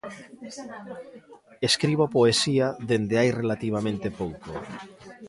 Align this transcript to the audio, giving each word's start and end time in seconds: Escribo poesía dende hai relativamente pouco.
Escribo 1.69 2.05
poesía 2.15 2.67
dende 2.89 3.15
hai 3.21 3.29
relativamente 3.41 4.07
pouco. 4.19 4.51